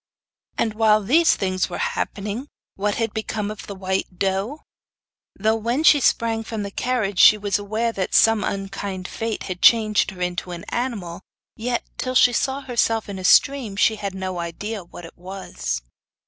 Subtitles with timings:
[0.57, 4.63] And while these things were happening, what had become of the white doe?
[5.35, 9.61] Though when she sprang from the carriage she was aware that some unkind fate had
[9.61, 11.21] changed her into an animal,
[11.55, 15.83] yet, till she saw herself in a stream, she had no idea what it was.